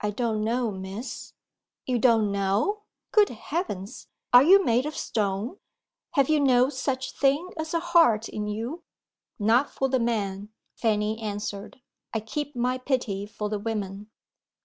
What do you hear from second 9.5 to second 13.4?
for the men," Fanny answered. "I keep my pity